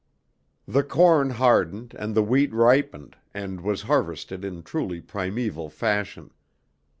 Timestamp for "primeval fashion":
4.99-6.31